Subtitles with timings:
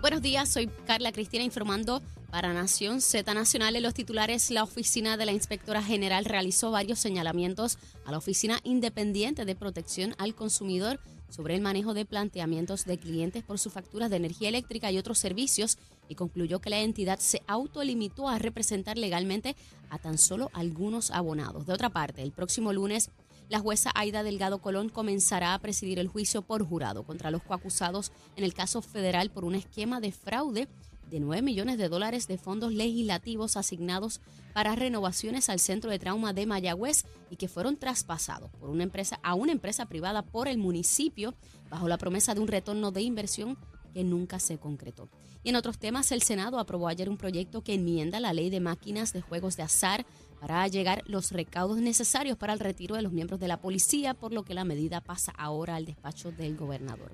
[0.00, 2.00] Buenos días, soy Carla Cristina informando
[2.30, 3.76] para Nación Z Nacional.
[3.76, 7.76] En los titulares, la oficina de la inspectora general realizó varios señalamientos
[8.06, 13.44] a la Oficina Independiente de Protección al Consumidor sobre el manejo de planteamientos de clientes
[13.44, 15.76] por sus facturas de energía eléctrica y otros servicios
[16.08, 19.54] y concluyó que la entidad se autolimitó a representar legalmente
[19.90, 21.66] a tan solo algunos abonados.
[21.66, 23.10] De otra parte, el próximo lunes
[23.50, 28.12] la jueza Aida Delgado Colón comenzará a presidir el juicio por jurado contra los coacusados
[28.36, 30.68] en el caso federal por un esquema de fraude
[31.10, 34.20] de 9 millones de dólares de fondos legislativos asignados
[34.54, 39.18] para renovaciones al centro de trauma de Mayagüez y que fueron traspasados por una empresa
[39.24, 41.34] a una empresa privada por el municipio
[41.68, 43.58] bajo la promesa de un retorno de inversión
[43.92, 45.08] que nunca se concretó.
[45.42, 48.60] Y en otros temas, el Senado aprobó ayer un proyecto que enmienda la ley de
[48.60, 50.06] máquinas de juegos de azar
[50.40, 54.32] para llegar los recaudos necesarios para el retiro de los miembros de la policía, por
[54.32, 57.12] lo que la medida pasa ahora al despacho del gobernador.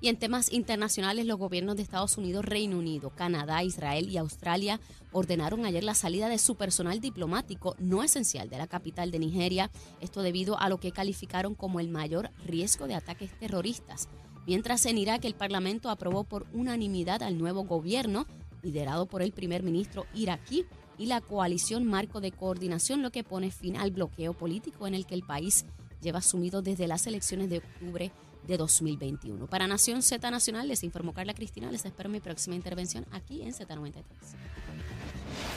[0.00, 4.80] Y en temas internacionales, los gobiernos de Estados Unidos, Reino Unido, Canadá, Israel y Australia
[5.12, 9.70] ordenaron ayer la salida de su personal diplomático no esencial de la capital de Nigeria,
[10.00, 14.08] esto debido a lo que calificaron como el mayor riesgo de ataques terroristas.
[14.46, 18.26] Mientras en Irak el Parlamento aprobó por unanimidad al nuevo gobierno,
[18.62, 20.66] liderado por el primer ministro iraquí,
[20.98, 25.06] y la coalición Marco de Coordinación, lo que pone fin al bloqueo político en el
[25.06, 25.66] que el país
[26.00, 28.12] lleva sumido desde las elecciones de octubre
[28.46, 29.46] de 2021.
[29.46, 31.70] Para Nación Z Nacional, les informó Carla Cristina.
[31.70, 34.04] Les espero mi próxima intervención aquí en Z93.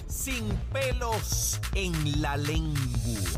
[0.07, 2.79] Sin pelos en la lengua.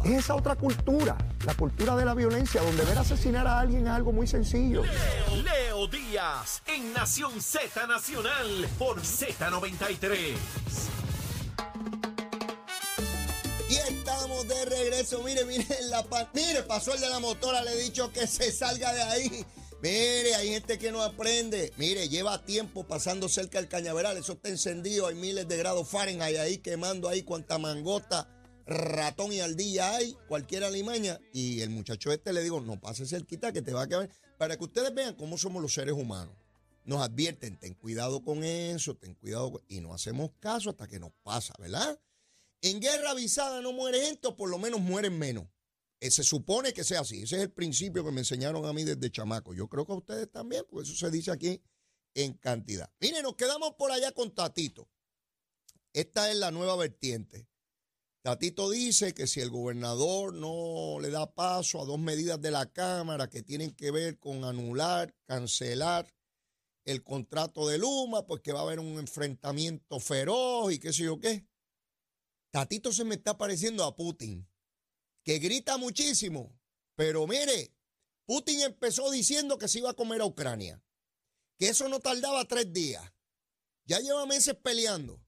[0.06, 3.90] Es esa otra cultura, la cultura de la violencia, donde ver asesinar a alguien es
[3.90, 4.84] algo muy sencillo.
[4.84, 10.38] Leo, Leo Díaz en Nación Z Nacional por Z93.
[13.92, 15.22] Estamos de regreso.
[15.22, 18.94] Mire, mire, la mire, pasó el de la motora, le he dicho que se salga
[18.94, 19.46] de ahí.
[19.82, 21.74] Mire, hay gente que no aprende.
[21.76, 24.16] Mire, lleva tiempo pasando cerca del cañaveral.
[24.16, 25.08] Eso está encendido.
[25.08, 28.30] Hay miles de grados Fahrenheit ahí quemando ahí cuanta mangota,
[28.66, 31.20] ratón y ardilla hay, cualquier alimaña.
[31.34, 34.10] Y el muchacho este le digo, no pase cerquita que te va a quedar.
[34.38, 36.36] Para que ustedes vean cómo somos los seres humanos.
[36.86, 39.62] Nos advierten, ten cuidado con eso, ten cuidado.
[39.68, 42.00] Y no hacemos caso hasta que nos pasa, ¿verdad?
[42.62, 45.46] En guerra avisada no muere gente o por lo menos mueren menos.
[46.00, 47.24] Eh, se supone que sea así.
[47.24, 49.54] Ese es el principio que me enseñaron a mí desde chamaco.
[49.54, 51.62] Yo creo que a ustedes también, porque eso se dice aquí
[52.16, 52.92] en cantidad.
[53.00, 54.90] Miren, nos quedamos por allá con Tatito.
[55.94, 57.48] Esta es la nueva vertiente.
[58.24, 62.72] Tatito dice que si el gobernador no le da paso a dos medidas de la
[62.72, 66.14] Cámara que tienen que ver con anular, cancelar
[66.86, 71.04] el contrato de Luma, pues que va a haber un enfrentamiento feroz y qué sé
[71.04, 71.48] yo qué.
[72.52, 74.46] Tatito se me está pareciendo a Putin,
[75.24, 76.60] que grita muchísimo,
[76.96, 77.74] pero mire,
[78.26, 80.84] Putin empezó diciendo que se iba a comer a Ucrania,
[81.58, 83.04] que eso no tardaba tres días.
[83.86, 85.26] Ya lleva meses peleando.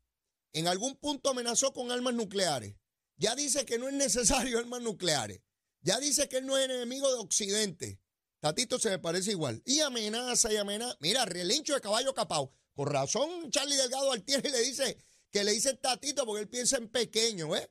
[0.52, 2.76] En algún punto amenazó con armas nucleares.
[3.18, 5.42] Ya dice que no es necesario armas nucleares.
[5.82, 8.00] Ya dice que él no es enemigo de Occidente.
[8.40, 9.62] Tatito se me parece igual.
[9.66, 10.98] Y amenaza y amenaza.
[11.00, 12.54] Mira, relincho de caballo capao.
[12.74, 14.98] Con razón, Charlie Delgado Altieri le dice
[15.34, 17.70] que le dice tatito porque él piensa en pequeño, ¿eh?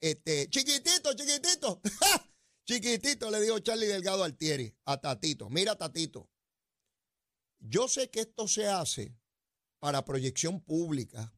[0.00, 1.80] Este, chiquitito, chiquitito.
[2.66, 5.50] chiquitito, le dijo Charlie Delgado Altieri a Tatito.
[5.50, 6.30] Mira, Tatito,
[7.60, 9.14] yo sé que esto se hace
[9.78, 11.32] para proyección pública.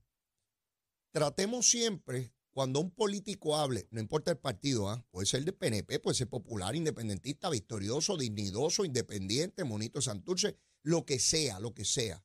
[1.13, 5.05] Tratemos siempre, cuando un político hable, no importa el partido, ¿ah?
[5.11, 11.19] puede ser de PNP, puede ser popular, independentista, victorioso, dignidoso, independiente, monito Santurce, lo que
[11.19, 12.25] sea, lo que sea.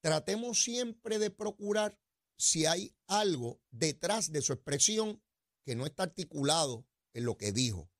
[0.00, 1.98] Tratemos siempre de procurar
[2.38, 5.22] si hay algo detrás de su expresión
[5.64, 7.90] que no está articulado en lo que dijo.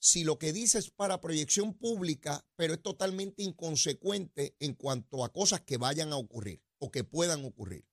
[0.00, 5.32] Si lo que dice es para proyección pública, pero es totalmente inconsecuente en cuanto a
[5.32, 7.86] cosas que vayan a ocurrir o que puedan ocurrir.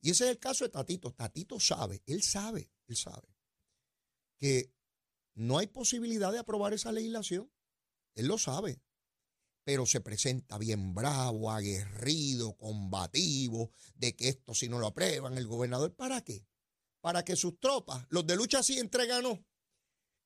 [0.00, 1.12] Y ese es el caso de Tatito.
[1.12, 3.36] Tatito sabe, él sabe, él sabe
[4.38, 4.72] que
[5.34, 7.52] no hay posibilidad de aprobar esa legislación.
[8.14, 8.80] Él lo sabe
[9.64, 15.46] pero se presenta bien bravo, aguerrido, combativo, de que esto si no lo aprueban el
[15.46, 16.46] gobernador, ¿para qué?
[17.00, 19.44] Para que sus tropas, los de lucha sí entregan.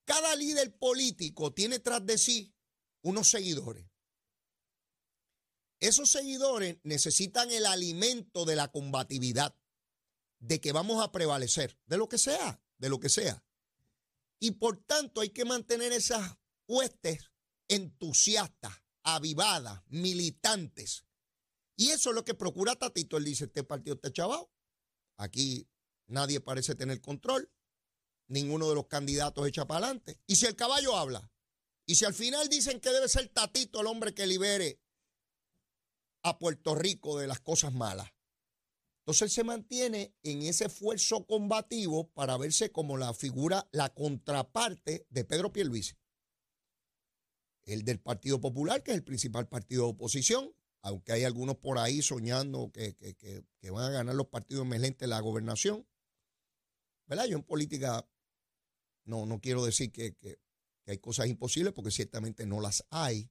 [0.04, 2.54] Cada líder político tiene tras de sí
[3.02, 3.86] unos seguidores.
[5.80, 9.54] Esos seguidores necesitan el alimento de la combatividad,
[10.38, 13.44] de que vamos a prevalecer, de lo que sea, de lo que sea.
[14.38, 16.36] Y por tanto hay que mantener esas
[16.66, 17.30] huestes
[17.68, 21.04] entusiastas, avivadas, militantes.
[21.76, 23.16] Y eso es lo que procura Tatito.
[23.16, 24.50] Él dice, este partido está chavado.
[25.16, 25.68] Aquí
[26.08, 27.50] nadie parece tener control.
[28.28, 30.20] Ninguno de los candidatos echa para adelante.
[30.26, 31.30] Y si el caballo habla,
[31.86, 34.80] y si al final dicen que debe ser Tatito el hombre que libere
[36.24, 38.10] a Puerto Rico de las cosas malas.
[39.02, 45.06] Entonces él se mantiene en ese esfuerzo combativo para verse como la figura, la contraparte
[45.10, 45.94] de Pedro Pierluisi.
[47.66, 51.78] El del Partido Popular, que es el principal partido de oposición, aunque hay algunos por
[51.78, 55.86] ahí soñando que, que van a ganar los partidos emergentes la gobernación.
[57.06, 57.26] ¿Verdad?
[57.26, 58.08] Yo en política
[59.06, 60.38] no, no quiero decir que, que,
[60.88, 63.28] hay cosas imposibles porque ciertamente no las hay,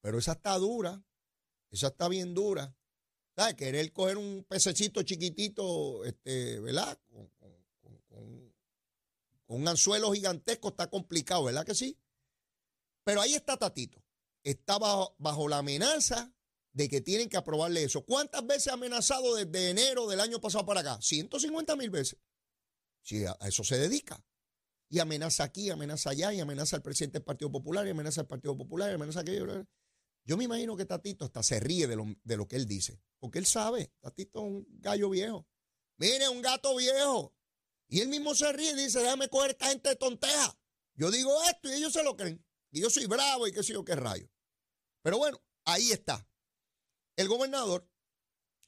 [0.00, 1.04] pero esa está dura,
[1.70, 2.74] esa está bien dura.
[3.34, 3.54] ¿Sabes?
[3.54, 6.98] Querer coger un pececito chiquitito, este, ¿verdad?
[7.10, 7.30] Con,
[9.48, 11.96] un anzuelo gigantesco está complicado, ¿verdad que sí?
[13.06, 14.02] Pero ahí está Tatito.
[14.42, 16.34] Está bajo, la amenaza
[16.72, 18.04] de que tienen que aprobarle eso.
[18.04, 21.00] ¿Cuántas veces ha amenazado desde enero del año pasado para acá?
[21.00, 22.18] 150 mil veces.
[23.02, 24.20] Si a eso se dedica
[24.88, 28.26] y amenaza aquí, amenaza allá, y amenaza al presidente del Partido Popular, y amenaza al
[28.26, 29.46] Partido Popular, y amenaza aquello.
[30.24, 33.00] Yo me imagino que Tatito hasta se ríe de lo, de lo que él dice,
[33.20, 35.46] porque él sabe, Tatito es un gallo viejo.
[35.98, 37.32] Mire, un gato viejo.
[37.88, 40.58] Y él mismo se ríe y dice, déjame coger esta gente de tonteja.
[40.94, 42.45] Yo digo esto y ellos se lo creen.
[42.76, 44.28] Y yo soy bravo y qué sé yo qué rayo.
[45.00, 46.28] Pero bueno, ahí está.
[47.16, 47.88] El gobernador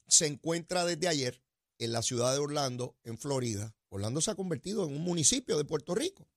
[0.07, 1.43] se encuentra desde ayer
[1.77, 5.65] en la ciudad de Orlando, en Florida, Orlando se ha convertido en un municipio de
[5.65, 6.27] Puerto Rico.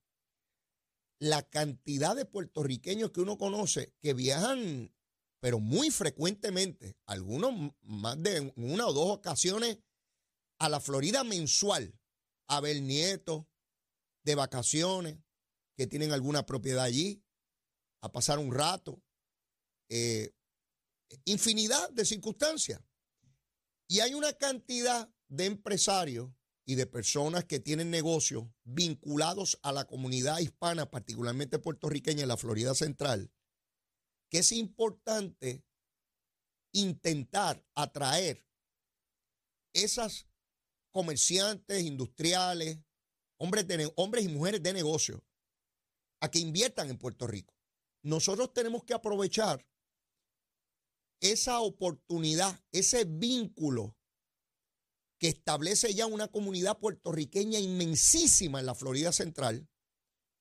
[1.19, 4.95] La cantidad de puertorriqueños que uno conoce que viajan,
[5.41, 9.79] pero muy frecuentemente, algunos más de una o dos ocasiones
[10.59, 11.99] a la Florida mensual,
[12.49, 13.47] a ver nietos
[14.25, 15.17] de vacaciones,
[15.75, 17.22] que tienen alguna propiedad allí,
[18.02, 19.02] a pasar un rato.
[19.88, 20.34] Eh,
[21.25, 22.81] infinidad de circunstancias.
[23.88, 26.31] Y hay una cantidad de empresarios
[26.64, 32.37] y de personas que tienen negocios vinculados a la comunidad hispana, particularmente puertorriqueña en la
[32.37, 33.31] Florida Central,
[34.31, 35.64] que es importante
[36.72, 38.46] intentar atraer
[39.75, 40.26] esas
[40.90, 42.78] comerciantes, industriales,
[43.38, 43.66] hombres,
[43.96, 45.25] hombres y mujeres de negocio
[46.20, 47.54] a que inviertan en Puerto Rico.
[48.02, 49.66] Nosotros tenemos que aprovechar
[51.20, 53.96] esa oportunidad, ese vínculo
[55.19, 59.69] que establece ya una comunidad puertorriqueña inmensísima en la Florida Central,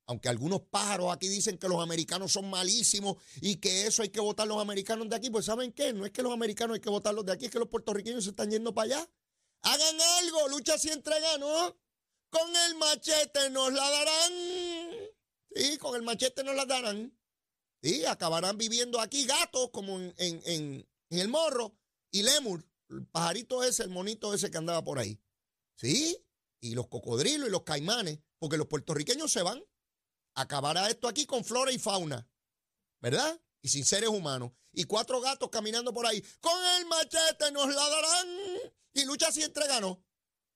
[0.07, 4.19] aunque algunos pájaros aquí dicen que los americanos son malísimos y que eso hay que
[4.19, 5.93] votar los americanos de aquí, pues ¿saben qué?
[5.93, 8.31] No es que los americanos hay que votarlos de aquí, es que los puertorriqueños se
[8.31, 9.09] están yendo para allá.
[9.61, 11.77] Hagan algo, lucha si entrega, ¿no?
[12.31, 14.33] Con el machete nos la darán.
[15.55, 17.20] Sí, con el machete nos la darán.
[17.81, 21.75] Sí, acabarán viviendo aquí gatos como en, en el morro
[22.11, 25.19] y lemur el pajarito ese, el monito ese que andaba por ahí.
[25.75, 26.23] ¿Sí?
[26.59, 29.63] Y los cocodrilos y los caimanes, porque los puertorriqueños se van.
[30.35, 32.29] Acabará esto aquí con flora y fauna,
[33.01, 33.41] ¿verdad?
[33.61, 34.51] Y sin seres humanos.
[34.71, 36.21] Y cuatro gatos caminando por ahí.
[36.39, 38.27] Con el machete nos la darán.
[38.93, 40.03] Y lucha si entregano.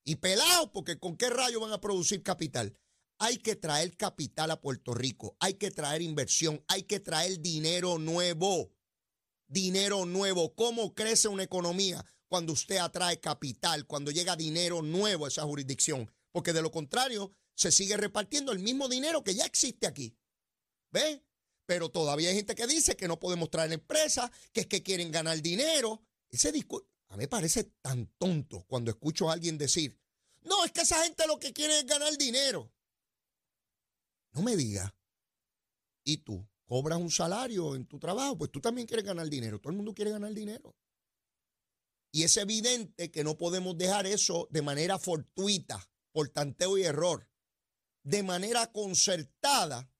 [0.03, 2.77] Y pelados, porque con qué rayo van a producir capital.
[3.19, 5.37] Hay que traer capital a Puerto Rico.
[5.39, 6.63] Hay que traer inversión.
[6.67, 8.71] Hay que traer dinero nuevo.
[9.47, 10.53] Dinero nuevo.
[10.55, 12.05] ¿Cómo crece una economía?
[12.27, 17.31] cuando usted atrae capital, cuando llega dinero nuevo a esa jurisdicción, porque de lo contrario
[17.53, 20.17] se sigue repartiendo el mismo dinero que ya existe aquí.
[20.91, 21.23] ¿Ve?
[21.65, 25.11] Pero todavía hay gente que dice que no podemos traer empresas, que es que quieren
[25.11, 26.03] ganar dinero.
[26.29, 29.97] Ese discurso, a mí me parece tan tonto cuando escucho a alguien decir,
[30.43, 32.71] no, es que esa gente lo que quiere es ganar dinero.
[34.35, 34.93] No me diga.
[36.03, 36.47] ¿Y tú?
[36.65, 38.37] ¿Cobras un salario en tu trabajo?
[38.37, 39.59] Pues tú también quieres ganar dinero.
[39.59, 40.75] Todo el mundo quiere ganar dinero.
[42.11, 47.29] Y es evidente que no podemos dejar eso de manera fortuita, por tanteo y error.
[48.03, 49.91] De manera concertada,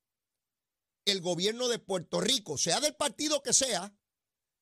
[1.06, 3.98] el gobierno de Puerto Rico, sea del partido que sea,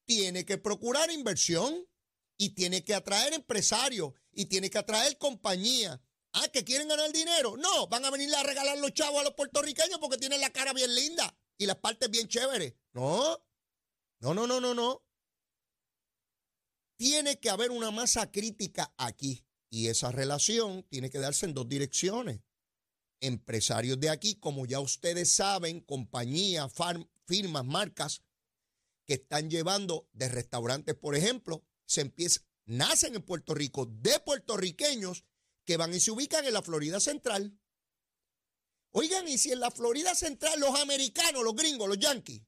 [0.06, 1.88] tiene que procurar inversión
[2.38, 6.00] y tiene que atraer empresarios y tiene que atraer compañías.
[6.34, 7.56] Ah, que quieren ganar dinero.
[7.58, 10.74] No, van a venir a regalar los chavos a los puertorriqueños porque tienen la cara
[10.74, 12.74] bien linda y las partes bien chéveres.
[12.94, 13.40] No,
[14.20, 15.04] no, no, no, no, no.
[16.98, 21.70] Tiene que haber una masa crítica aquí y esa relación tiene que darse en dos
[21.70, 22.42] direcciones.
[23.20, 26.72] Empresarios de aquí, como ya ustedes saben, compañías,
[27.26, 28.22] firmas, marcas
[29.06, 32.12] que están llevando de restaurantes, por ejemplo, se
[32.66, 35.24] nacen en Puerto Rico de puertorriqueños
[35.66, 37.58] que van y se ubican en la Florida Central.
[38.92, 42.44] Oigan, y si en la Florida Central los americanos, los gringos, los yanquis,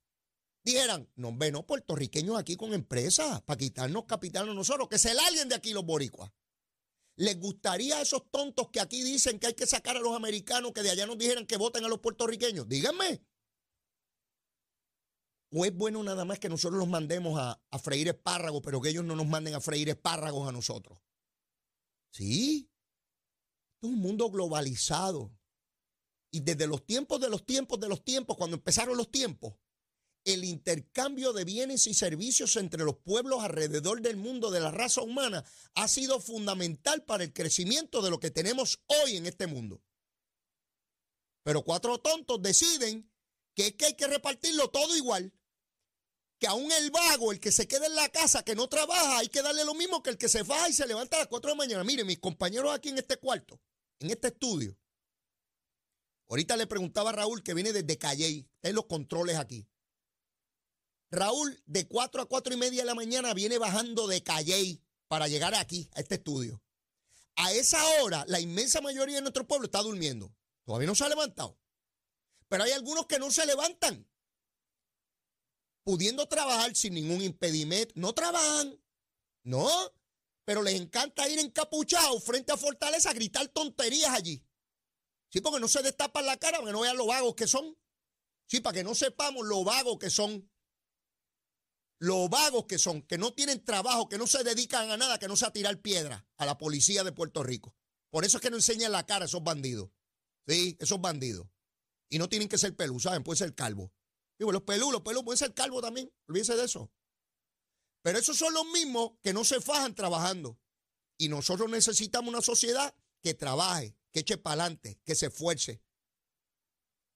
[0.63, 5.05] dijeran, no, ven, no, puertorriqueños aquí con empresas para quitarnos capital a nosotros, que es
[5.05, 6.31] el alguien de aquí los boricuas.
[7.17, 10.74] ¿Les gustaría a esos tontos que aquí dicen que hay que sacar a los americanos
[10.74, 12.67] que de allá nos dijeran que voten a los puertorriqueños?
[12.67, 13.24] Díganme.
[15.51, 18.89] ¿O es bueno nada más que nosotros los mandemos a, a freír espárragos, pero que
[18.89, 21.00] ellos no nos manden a freír espárragos a nosotros?
[22.12, 22.69] Sí.
[23.85, 25.31] Es un mundo globalizado.
[26.31, 29.53] Y desde los tiempos de los tiempos de los tiempos, cuando empezaron los tiempos,
[30.25, 35.01] el intercambio de bienes y servicios entre los pueblos alrededor del mundo de la raza
[35.01, 39.81] humana ha sido fundamental para el crecimiento de lo que tenemos hoy en este mundo.
[41.43, 43.09] Pero cuatro tontos deciden
[43.53, 45.31] que es que hay que repartirlo todo igual.
[46.39, 49.29] Que aún el vago, el que se queda en la casa, que no trabaja, hay
[49.29, 51.49] que darle lo mismo que el que se baja y se levanta a las 4
[51.49, 51.83] de la mañana.
[51.83, 53.61] Mire, mis compañeros aquí en este cuarto,
[53.99, 54.77] en este estudio.
[56.27, 59.67] Ahorita le preguntaba a Raúl que viene desde Calley, está en los controles aquí.
[61.11, 65.27] Raúl, de 4 a 4 y media de la mañana, viene bajando de Calley para
[65.27, 66.61] llegar aquí, a este estudio.
[67.35, 70.33] A esa hora, la inmensa mayoría de nuestro pueblo está durmiendo.
[70.63, 71.57] Todavía no se ha levantado.
[72.47, 74.07] Pero hay algunos que no se levantan.
[75.83, 77.93] Pudiendo trabajar sin ningún impedimento.
[77.95, 78.79] No trabajan.
[79.43, 79.69] No.
[80.45, 84.45] Pero les encanta ir encapuchados frente a Fortaleza a gritar tonterías allí.
[85.31, 87.75] Sí, porque no se destapan la cara, para que no vean lo vagos que son.
[88.47, 90.49] Sí, para que no sepamos lo vagos que son.
[91.99, 95.27] Lo vagos que son, que no tienen trabajo, que no se dedican a nada, que
[95.27, 97.75] no sea tirar piedra a la policía de Puerto Rico.
[98.11, 99.89] Por eso es que no enseñan la cara a esos bandidos.
[100.47, 101.47] Sí, esos bandidos.
[102.09, 103.23] Y no tienen que ser pelú, ¿saben?
[103.23, 103.91] Puede ser calvo.
[104.37, 106.13] Digo, los pelú, los pelú pueden ser calvo también.
[106.27, 106.91] Olvídense de eso.
[108.05, 110.59] Pero esos son los mismos que no se fajan trabajando.
[111.17, 112.93] Y nosotros necesitamos una sociedad
[113.24, 115.81] que trabaje, que eche para adelante, que se esfuerce.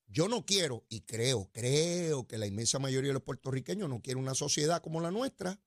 [0.08, 4.24] Yo no quiero, y creo, creo que la inmensa mayoría de los puertorriqueños no quieren
[4.24, 5.62] una sociedad como la nuestra,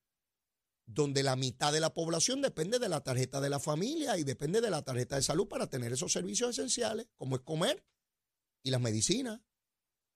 [0.85, 4.59] donde la mitad de la población depende de la tarjeta de la familia y depende
[4.59, 7.81] de la tarjeta de salud para tener esos servicios esenciales, como es comer
[8.61, 9.39] y las medicinas.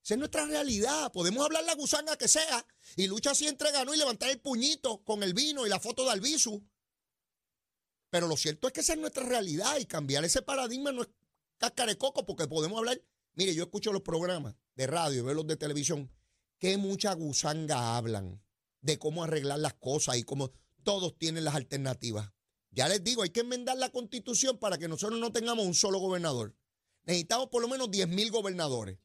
[0.08, 1.12] Esa es nuestra realidad.
[1.12, 5.04] Podemos hablar la gusanga que sea y lucha así entre ganó y levantar el puñito
[5.04, 6.64] con el vino y la foto de Albizu.
[8.10, 11.10] Pero lo cierto es que esa es nuestra realidad y cambiar ese paradigma no es
[11.58, 13.02] cáscara de coco porque podemos hablar
[13.34, 16.10] Mire, yo escucho los programas de radio, veo los de televisión,
[16.58, 18.42] que mucha gusanga hablan
[18.80, 20.52] de cómo arreglar las cosas y cómo
[20.84, 22.32] todos tienen las alternativas.
[22.72, 26.00] Ya les digo, hay que enmendar la constitución para que nosotros no tengamos un solo
[26.00, 26.56] gobernador.
[27.04, 28.98] Necesitamos por lo menos 10 mil gobernadores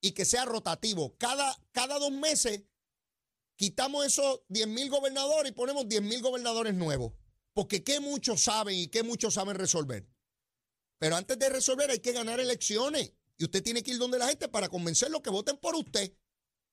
[0.00, 1.16] y que sea rotativo.
[1.18, 2.62] Cada, cada dos meses
[3.56, 7.12] quitamos esos 10 mil gobernadores y ponemos 10 mil gobernadores nuevos.
[7.52, 10.08] Porque qué muchos saben y qué muchos saben resolver.
[10.98, 13.12] Pero antes de resolver hay que ganar elecciones.
[13.36, 16.12] Y usted tiene que ir donde la gente para convencerlos que voten por usted.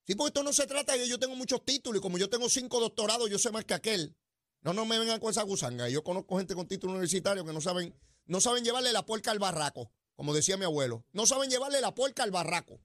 [0.05, 2.29] Sí, porque esto no se trata de que yo tengo muchos títulos y como yo
[2.29, 4.15] tengo cinco doctorados, yo sé más que aquel.
[4.61, 5.89] No, no me vengan con esa gusanga.
[5.89, 7.93] Yo conozco gente con título universitario que no saben,
[8.25, 11.05] no saben llevarle la puerca al barraco, como decía mi abuelo.
[11.11, 12.81] No saben llevarle la puerca al barraco.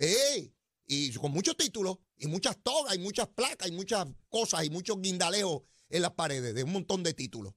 [0.00, 0.52] ¡Ey!
[0.86, 5.00] Y con muchos títulos, y muchas togas, y muchas placas, y muchas cosas, y muchos
[5.00, 7.54] guindaleos en las paredes, de un montón de títulos.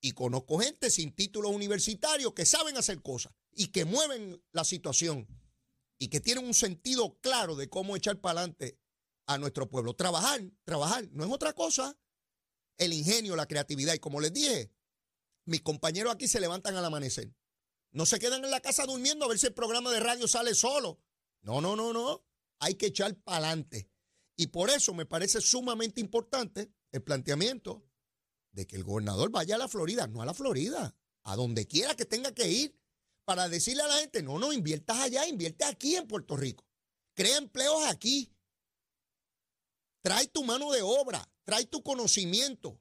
[0.00, 5.28] Y conozco gente sin títulos universitarios que saben hacer cosas y que mueven la situación
[5.98, 8.78] y que tienen un sentido claro de cómo echar para adelante
[9.26, 9.94] a nuestro pueblo.
[9.94, 11.98] Trabajar, trabajar, no es otra cosa.
[12.78, 13.92] El ingenio, la creatividad.
[13.92, 14.72] Y como les dije,
[15.44, 17.30] mis compañeros aquí se levantan al amanecer.
[17.92, 20.54] No se quedan en la casa durmiendo a ver si el programa de radio sale
[20.54, 20.98] solo.
[21.42, 22.24] No, no, no, no.
[22.58, 23.90] Hay que echar para adelante.
[24.36, 27.84] Y por eso me parece sumamente importante el planteamiento
[28.52, 30.94] de que el gobernador vaya a la Florida, no a la Florida,
[31.24, 32.80] a donde quiera que tenga que ir,
[33.24, 36.66] para decirle a la gente, no, no, inviertas allá, invierte aquí en Puerto Rico.
[37.14, 38.34] Crea empleos aquí.
[40.02, 42.80] Trae tu mano de obra, trae tu conocimiento.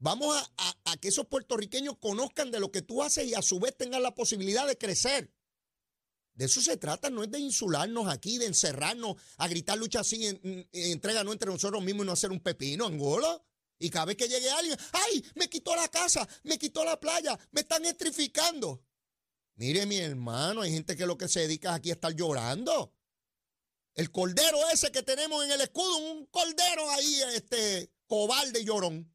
[0.00, 0.36] Vamos
[0.84, 4.02] a, que esos puertorriqueños conozcan de lo que tú haces y a su vez tengan
[4.02, 5.32] la posibilidad de crecer.
[6.38, 10.24] De eso se trata, no es de insularnos aquí, de encerrarnos, a gritar lucha así,
[10.24, 13.42] en, entrega no entre nosotros mismos y no hacer un pepino, Angola.
[13.76, 15.24] Y cada vez que llegue alguien, ¡ay!
[15.34, 18.84] Me quitó la casa, me quitó la playa, me están electrificando.
[19.56, 22.94] Mire, mi hermano, hay gente que lo que se dedica aquí a estar llorando.
[23.94, 29.12] El cordero ese que tenemos en el escudo, un cordero ahí, este, cobarde llorón.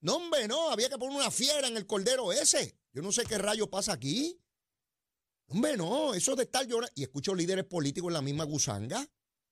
[0.00, 2.76] No, hombre, no, había que poner una fiera en el cordero ese.
[2.92, 4.39] Yo no sé qué rayo pasa aquí.
[5.50, 6.92] Hombre, no, eso de estar llorando.
[6.94, 9.06] Y escucho líderes políticos en la misma gusanga.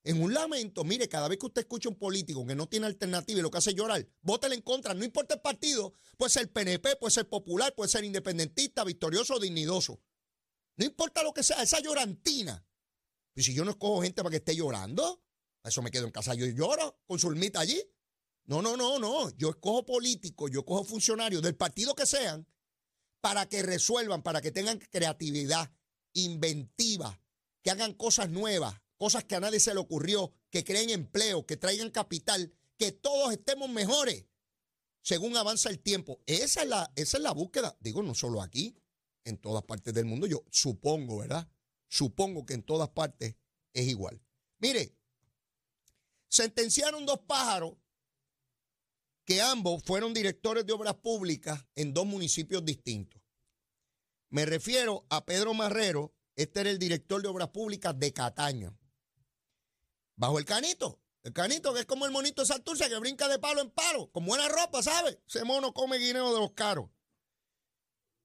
[0.04, 3.40] En un lamento, mire, cada vez que usted escucha un político que no tiene alternativa
[3.40, 6.96] y lo que hace llorar, vótele en contra, no importa el partido, puede ser PNP,
[6.96, 10.00] puede ser popular, puede ser independentista, victorioso o dignidoso.
[10.76, 12.64] No importa lo que sea, esa llorantina.
[13.34, 15.20] Y si yo no escojo gente para que esté llorando,
[15.64, 17.82] eso me quedo en casa, yo lloro con su allí.
[18.46, 19.30] No, no, no, no.
[19.36, 22.46] Yo escojo políticos, yo escojo funcionarios del partido que sean
[23.20, 25.70] para que resuelvan, para que tengan creatividad,
[26.12, 27.20] inventiva,
[27.62, 31.56] que hagan cosas nuevas, cosas que a nadie se le ocurrió que creen empleo, que
[31.56, 34.26] traigan capital, que todos estemos mejores
[35.02, 36.20] según avanza el tiempo.
[36.26, 37.76] Esa es la, esa es la búsqueda.
[37.80, 38.76] Digo, no solo aquí,
[39.24, 40.26] en todas partes del mundo.
[40.26, 41.48] Yo supongo, ¿verdad?
[41.88, 43.36] Supongo que en todas partes
[43.72, 44.20] es igual.
[44.58, 44.96] Mire,
[46.28, 47.74] sentenciaron dos pájaros
[49.24, 53.17] que ambos fueron directores de obras públicas en dos municipios distintos.
[54.30, 58.78] Me refiero a Pedro Marrero, este era el director de obras públicas de Cataño.
[60.16, 63.38] Bajo el canito, el canito que es como el monito de Santurce que brinca de
[63.38, 65.22] palo en palo, con buena ropa, ¿sabe?
[65.26, 66.90] Ese mono come guineo de los caros.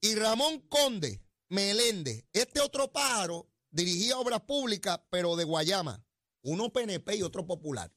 [0.02, 6.06] Y Ramón Conde Meléndez, este otro pájaro, dirigía obras públicas, pero de Guayama.
[6.42, 7.94] Uno PNP y otro popular.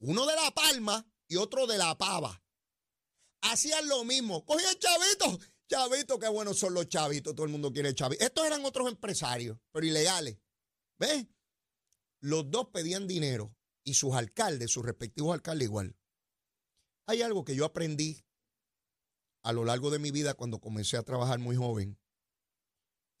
[0.00, 2.42] Uno de La Palma y otro de La Pava.
[3.40, 4.44] Hacían lo mismo.
[4.44, 5.38] Cogían chavitos.
[5.70, 7.32] Chavitos, qué buenos son los chavitos.
[7.32, 8.26] Todo el mundo quiere chavitos.
[8.26, 10.36] Estos eran otros empresarios, pero ilegales.
[10.98, 11.28] ¿Ves?
[12.18, 15.96] Los dos pedían dinero y sus alcaldes, sus respectivos alcaldes igual.
[17.06, 18.24] Hay algo que yo aprendí
[19.42, 21.96] a lo largo de mi vida cuando comencé a trabajar muy joven.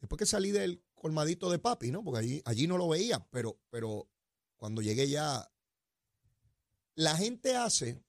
[0.00, 2.02] Después que salí del colmadito de papi, ¿no?
[2.02, 4.10] Porque allí, allí no lo veía, pero, pero
[4.56, 5.52] cuando llegué ya,
[6.96, 8.04] la gente hace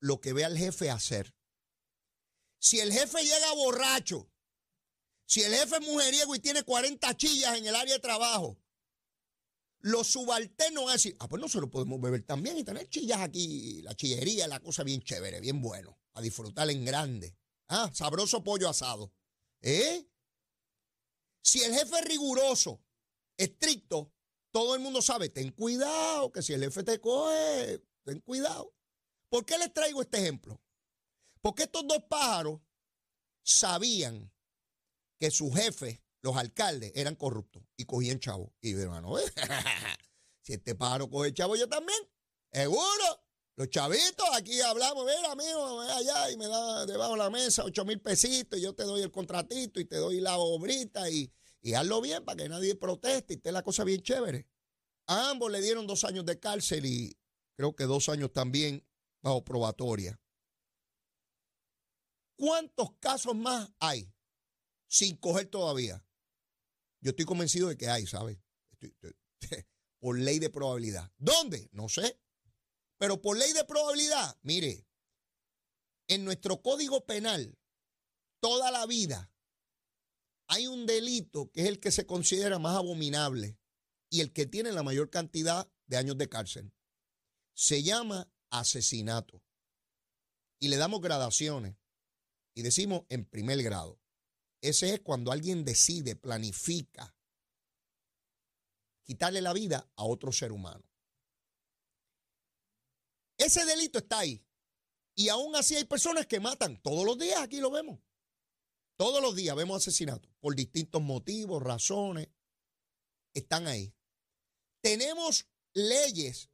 [0.00, 1.34] lo que ve al jefe hacer.
[2.58, 4.30] Si el jefe llega borracho,
[5.26, 8.58] si el jefe es mujeriego y tiene 40 chillas en el área de trabajo,
[9.80, 13.82] los subalternos van a decir, ah, pues nosotros podemos beber también y tener chillas aquí,
[13.82, 17.36] la chillería, la cosa bien chévere, bien bueno, a disfrutar en grande.
[17.68, 19.12] Ah, sabroso pollo asado.
[19.60, 20.08] ¿Eh?
[21.42, 22.82] Si el jefe es riguroso,
[23.36, 24.12] estricto,
[24.50, 28.74] todo el mundo sabe, ten cuidado, que si el jefe te coge, ten cuidado.
[29.28, 30.60] ¿Por qué les traigo este ejemplo?
[31.46, 32.60] Porque estos dos pájaros
[33.44, 34.32] sabían
[35.16, 38.52] que su jefe los alcaldes eran corruptos y cogían chavo.
[38.60, 39.14] Y yo, hermano,
[40.42, 42.00] si este pájaro coge chavo, yo también.
[42.50, 42.82] Seguro.
[43.54, 47.84] Los chavitos, aquí hablamos, mira, amigo, allá y me da debajo de la mesa ocho
[47.84, 51.74] mil pesitos y yo te doy el contratito y te doy la obrita y, y
[51.74, 54.48] hazlo bien para que nadie proteste y esté la cosa bien chévere.
[55.06, 57.16] A ambos le dieron dos años de cárcel y
[57.54, 58.84] creo que dos años también
[59.22, 60.20] bajo probatoria.
[62.36, 64.12] ¿Cuántos casos más hay
[64.86, 66.04] sin coger todavía?
[67.00, 68.38] Yo estoy convencido de que hay, ¿sabes?
[69.98, 71.12] por ley de probabilidad.
[71.16, 71.68] ¿Dónde?
[71.72, 72.20] No sé.
[72.98, 74.86] Pero por ley de probabilidad, mire,
[76.08, 77.58] en nuestro código penal,
[78.40, 79.32] toda la vida,
[80.48, 83.58] hay un delito que es el que se considera más abominable
[84.10, 86.72] y el que tiene la mayor cantidad de años de cárcel.
[87.54, 89.42] Se llama asesinato.
[90.58, 91.76] Y le damos gradaciones.
[92.56, 94.00] Y decimos en primer grado.
[94.62, 97.14] Ese es cuando alguien decide, planifica
[99.02, 100.82] quitarle la vida a otro ser humano.
[103.36, 104.42] Ese delito está ahí.
[105.14, 106.80] Y aún así hay personas que matan.
[106.80, 108.00] Todos los días aquí lo vemos.
[108.96, 112.30] Todos los días vemos asesinatos por distintos motivos, razones.
[113.34, 113.94] Están ahí.
[114.80, 116.50] Tenemos leyes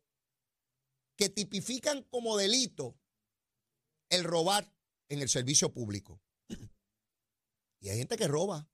[1.17, 2.99] que tipifican como delito
[4.11, 4.75] el robar
[5.09, 6.21] en el servicio público.
[7.81, 8.69] Y hay gente que roba.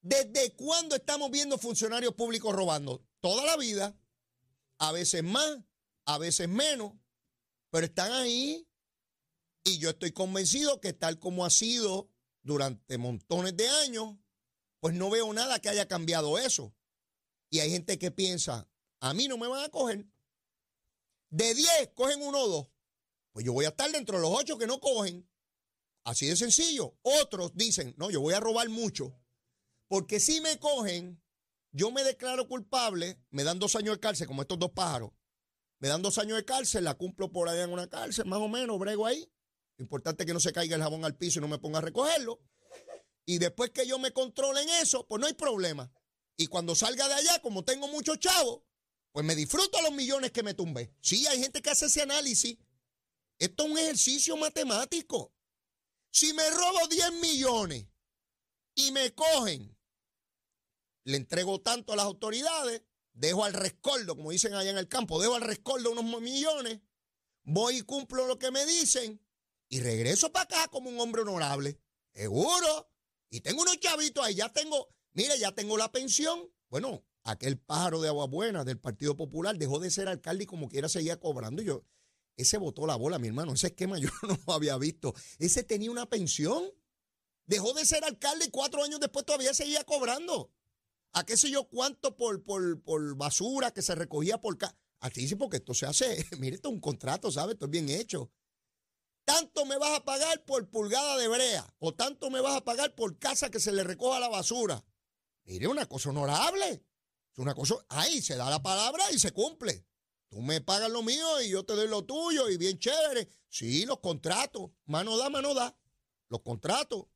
[0.00, 3.06] ¿Desde cuándo estamos viendo funcionarios públicos robando?
[3.20, 3.98] Toda la vida.
[4.78, 5.58] A veces más,
[6.06, 6.94] a veces menos.
[7.70, 8.66] Pero están ahí.
[9.62, 12.10] Y yo estoy convencido que tal como ha sido
[12.42, 14.16] durante montones de años,
[14.80, 16.74] pues no veo nada que haya cambiado eso.
[17.50, 18.70] Y hay gente que piensa,
[19.00, 20.06] a mí no me van a coger.
[21.28, 22.68] De 10 cogen uno o dos.
[23.32, 25.29] Pues yo voy a estar dentro de los ocho que no cogen.
[26.10, 26.98] Así de sencillo.
[27.02, 29.16] Otros dicen, no, yo voy a robar mucho.
[29.86, 31.22] Porque si me cogen,
[31.70, 35.12] yo me declaro culpable, me dan dos años de cárcel, como estos dos pájaros.
[35.78, 38.48] Me dan dos años de cárcel, la cumplo por allá en una cárcel, más o
[38.48, 39.32] menos, brego ahí.
[39.78, 42.40] Importante que no se caiga el jabón al piso y no me ponga a recogerlo.
[43.24, 45.92] Y después que yo me controle en eso, pues no hay problema.
[46.36, 48.62] Y cuando salga de allá, como tengo muchos chavos,
[49.12, 50.92] pues me disfruto los millones que me tumbé.
[51.00, 52.58] Sí, hay gente que hace ese análisis.
[53.38, 55.32] Esto es un ejercicio matemático.
[56.10, 57.86] Si me robo 10 millones
[58.74, 59.76] y me cogen,
[61.04, 65.20] le entrego tanto a las autoridades, dejo al rescoldo, como dicen allá en el campo,
[65.20, 66.80] dejo al rescoldo unos millones,
[67.42, 69.20] voy y cumplo lo que me dicen
[69.68, 71.80] y regreso para acá como un hombre honorable.
[72.12, 72.90] Seguro.
[73.30, 76.52] Y tengo unos chavitos ahí, ya tengo, mire, ya tengo la pensión.
[76.68, 80.68] Bueno, aquel pájaro de agua buena del Partido Popular dejó de ser alcalde y como
[80.68, 81.62] quiera seguía cobrando.
[81.62, 81.84] Yo,
[82.40, 83.52] ese botó la bola, mi hermano.
[83.52, 85.14] Ese esquema yo no lo había visto.
[85.38, 86.64] Ese tenía una pensión.
[87.46, 90.52] Dejó de ser alcalde y cuatro años después todavía seguía cobrando.
[91.12, 94.78] a qué sé yo cuánto por, por, por basura que se recogía por casa.
[95.00, 97.54] Así sí, porque esto se hace, mire, esto es un contrato, ¿sabes?
[97.54, 98.30] Esto es bien hecho.
[99.24, 102.94] Tanto me vas a pagar por pulgada de brea o tanto me vas a pagar
[102.94, 104.84] por casa que se le recoja la basura.
[105.44, 106.84] Mire, una cosa honorable.
[107.32, 109.86] Es una cosa, ahí se da la palabra y se cumple.
[110.30, 113.28] Tú me pagas lo mío y yo te doy lo tuyo y bien chévere.
[113.48, 115.76] Sí, los contratos, mano da, mano da.
[116.28, 117.06] Los contratos,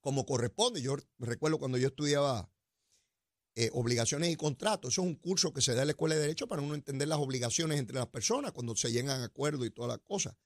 [0.00, 0.82] como corresponde.
[0.82, 2.50] Yo recuerdo cuando yo estudiaba
[3.54, 4.92] eh, obligaciones y contratos.
[4.92, 7.08] Eso es un curso que se da en la Escuela de Derecho para uno entender
[7.08, 10.36] las obligaciones entre las personas cuando se llegan a acuerdos y todas las cosas.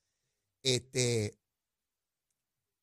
[0.63, 1.41] Este,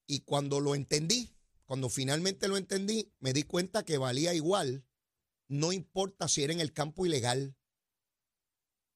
[0.05, 1.33] y cuando lo entendí,
[1.65, 4.85] cuando finalmente lo entendí, me di cuenta que valía igual,
[5.47, 7.56] no importa si era en el campo ilegal,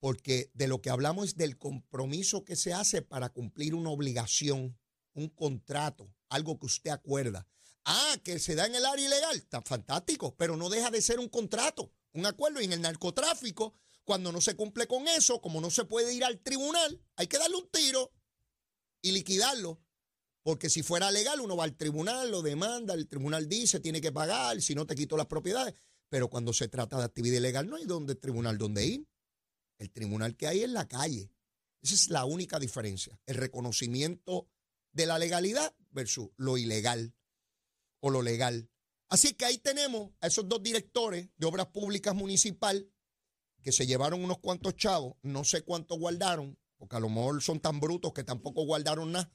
[0.01, 4.75] porque de lo que hablamos es del compromiso que se hace para cumplir una obligación,
[5.13, 7.47] un contrato, algo que usted acuerda.
[7.85, 11.19] Ah, que se da en el área ilegal, está fantástico, pero no deja de ser
[11.19, 12.59] un contrato, un acuerdo.
[12.59, 16.23] Y en el narcotráfico, cuando no se cumple con eso, como no se puede ir
[16.23, 18.11] al tribunal, hay que darle un tiro
[19.03, 19.83] y liquidarlo.
[20.41, 24.11] Porque si fuera legal, uno va al tribunal, lo demanda, el tribunal dice, tiene que
[24.11, 25.75] pagar, si no te quito las propiedades.
[26.09, 29.11] Pero cuando se trata de actividad ilegal, no hay donde tribunal donde ir.
[29.82, 31.32] El tribunal que hay es la calle.
[31.82, 33.20] Esa es la única diferencia.
[33.26, 34.48] El reconocimiento
[34.91, 37.15] de la legalidad versus lo ilegal
[38.00, 38.70] o lo legal.
[39.10, 42.91] Así que ahí tenemos a esos dos directores de obras públicas municipal
[43.63, 47.60] que se llevaron unos cuantos chavos, no sé cuántos guardaron, porque a lo mejor son
[47.60, 49.32] tan brutos que tampoco guardaron nada.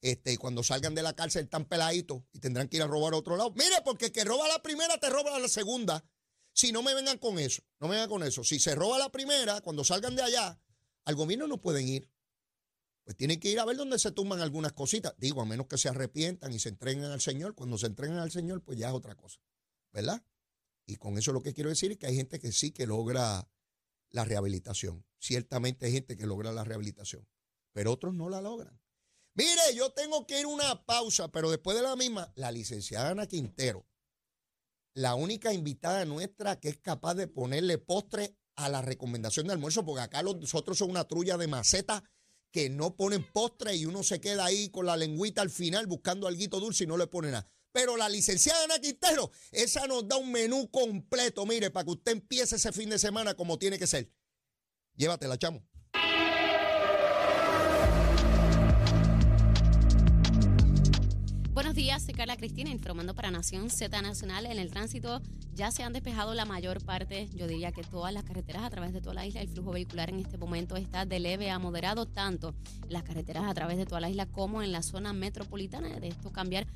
[0.00, 3.14] Este, y cuando salgan de la cárcel están peladitos y tendrán que ir a robar
[3.14, 3.52] a otro lado.
[3.52, 6.04] Mire, porque el que roba la primera te roba la segunda.
[6.56, 8.42] Si no me vengan con eso, no me vengan con eso.
[8.42, 10.58] Si se roba la primera, cuando salgan de allá,
[11.04, 12.10] al gobierno no pueden ir
[13.06, 15.14] pues tienen que ir a ver dónde se tumban algunas cositas.
[15.16, 17.54] Digo, a menos que se arrepientan y se entreguen al Señor.
[17.54, 19.38] Cuando se entreguen al Señor, pues ya es otra cosa,
[19.92, 20.24] ¿verdad?
[20.86, 23.48] Y con eso lo que quiero decir es que hay gente que sí que logra
[24.10, 25.06] la rehabilitación.
[25.20, 27.28] Ciertamente hay gente que logra la rehabilitación,
[27.72, 28.76] pero otros no la logran.
[29.34, 33.10] Mire, yo tengo que ir a una pausa, pero después de la misma, la licenciada
[33.10, 33.86] Ana Quintero,
[34.96, 39.84] la única invitada nuestra que es capaz de ponerle postre a la recomendación de almuerzo,
[39.84, 42.02] porque acá nosotros son una trulla de maceta
[42.50, 46.26] que no ponen postre y uno se queda ahí con la lengüita al final buscando
[46.26, 47.46] algo dulce y no le pone nada.
[47.72, 52.12] Pero la licenciada Ana Quintero, esa nos da un menú completo, mire, para que usted
[52.12, 54.10] empiece ese fin de semana como tiene que ser.
[54.94, 55.62] Llévatela, chamo.
[61.56, 64.44] Buenos días, soy Carla Cristina informando para Nación Z Nacional.
[64.44, 65.22] En el tránsito
[65.54, 68.92] ya se han despejado la mayor parte, yo diría que todas las carreteras a través
[68.92, 69.40] de toda la isla.
[69.40, 72.54] El flujo vehicular en este momento está de leve a moderado, tanto
[72.90, 75.98] las carreteras a través de toda la isla como en la zona metropolitana.
[75.98, 76.66] De esto cambiar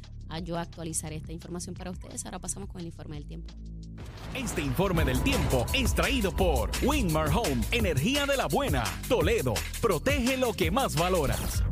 [0.44, 2.24] yo actualizar esta información para ustedes.
[2.24, 3.52] Ahora pasamos con el informe del tiempo.
[4.34, 8.84] Este informe del tiempo es traído por Winmar Home, energía de la buena.
[9.10, 11.64] Toledo, protege lo que más valoras.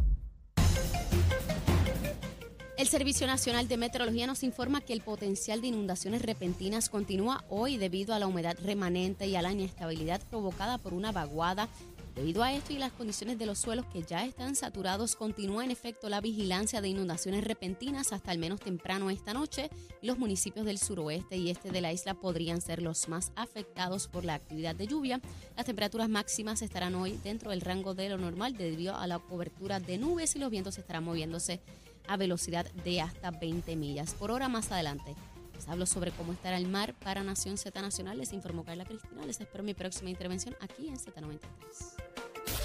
[2.78, 7.76] El Servicio Nacional de Meteorología nos informa que el potencial de inundaciones repentinas continúa hoy
[7.76, 11.68] debido a la humedad remanente y a la inestabilidad provocada por una vaguada.
[12.14, 15.72] Debido a esto y las condiciones de los suelos que ya están saturados, continúa en
[15.72, 19.70] efecto la vigilancia de inundaciones repentinas hasta al menos temprano esta noche.
[20.00, 24.24] Los municipios del suroeste y este de la isla podrían ser los más afectados por
[24.24, 25.20] la actividad de lluvia.
[25.56, 29.80] Las temperaturas máximas estarán hoy dentro del rango de lo normal debido a la cobertura
[29.80, 31.60] de nubes y los vientos estarán moviéndose
[32.08, 35.14] a velocidad de hasta 20 millas por hora más adelante.
[35.54, 38.18] Les hablo sobre cómo estará el mar para Nación Z Nacional.
[38.18, 39.26] Les informó Carla Cristina.
[39.26, 41.40] Les espero mi próxima intervención aquí en Z93.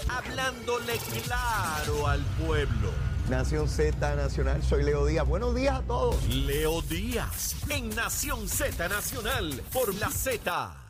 [0.10, 2.92] Hablándole claro al pueblo.
[3.30, 5.28] Nación Z Nacional, soy Leo Díaz.
[5.28, 6.28] Buenos días a todos.
[6.28, 10.83] Leo Díaz en Nación Z Nacional por la Z.